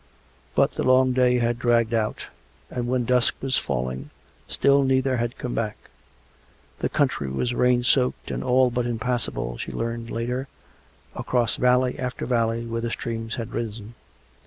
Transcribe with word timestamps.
But 0.55 0.71
the 0.71 0.83
long 0.83 1.13
day 1.13 1.37
had 1.37 1.59
dragged 1.59 1.93
out; 1.93 2.25
and 2.71 2.87
when 2.87 3.05
dusk 3.05 3.35
was 3.39 3.59
falling, 3.59 4.09
still 4.47 4.81
neither 4.83 5.17
had 5.17 5.37
come 5.37 5.53
back. 5.53 5.77
The 6.79 6.89
country 6.89 7.29
was 7.29 7.53
rain 7.53 7.83
soaked 7.83 8.31
and 8.31 8.43
all 8.43 8.71
but 8.71 8.87
impassable, 8.87 9.59
she 9.59 9.71
learned 9.71 10.09
later, 10.09 10.47
across 11.13 11.55
valley 11.55 11.99
after 11.99 12.25
valley, 12.25 12.65
where 12.65 12.81
the 12.81 12.89
streams 12.89 13.35
had 13.35 13.53
risen. 13.53 13.93